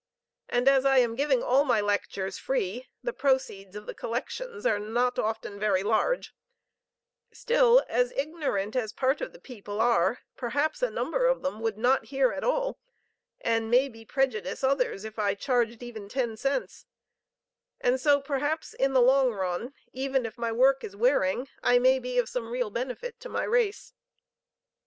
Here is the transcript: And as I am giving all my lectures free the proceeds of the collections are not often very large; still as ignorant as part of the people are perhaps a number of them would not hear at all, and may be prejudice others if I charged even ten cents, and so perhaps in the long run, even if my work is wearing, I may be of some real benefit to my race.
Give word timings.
And 0.49 0.67
as 0.67 0.83
I 0.83 0.97
am 0.97 1.13
giving 1.13 1.43
all 1.43 1.63
my 1.63 1.79
lectures 1.79 2.39
free 2.39 2.87
the 3.03 3.13
proceeds 3.13 3.75
of 3.75 3.85
the 3.85 3.93
collections 3.93 4.65
are 4.65 4.79
not 4.79 5.19
often 5.19 5.59
very 5.59 5.83
large; 5.83 6.33
still 7.31 7.85
as 7.87 8.11
ignorant 8.13 8.75
as 8.75 8.93
part 8.93 9.21
of 9.21 9.31
the 9.31 9.39
people 9.39 9.79
are 9.79 10.21
perhaps 10.35 10.81
a 10.81 10.89
number 10.89 11.27
of 11.27 11.43
them 11.43 11.59
would 11.59 11.77
not 11.77 12.05
hear 12.05 12.31
at 12.31 12.43
all, 12.43 12.79
and 13.41 13.69
may 13.69 13.87
be 13.87 14.03
prejudice 14.03 14.63
others 14.63 15.05
if 15.05 15.19
I 15.19 15.35
charged 15.35 15.83
even 15.83 16.09
ten 16.09 16.35
cents, 16.35 16.87
and 17.79 18.01
so 18.01 18.19
perhaps 18.21 18.73
in 18.73 18.93
the 18.93 19.01
long 19.03 19.31
run, 19.33 19.71
even 19.93 20.25
if 20.25 20.35
my 20.35 20.51
work 20.51 20.83
is 20.83 20.95
wearing, 20.95 21.47
I 21.61 21.77
may 21.77 21.99
be 21.99 22.17
of 22.17 22.27
some 22.27 22.49
real 22.49 22.71
benefit 22.71 23.19
to 23.19 23.29
my 23.29 23.43
race. 23.43 23.93